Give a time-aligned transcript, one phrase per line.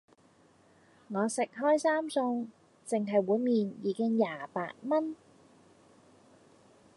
[1.09, 2.47] 我食開三餸,
[2.87, 5.15] 淨係碗麵已經廿八蚊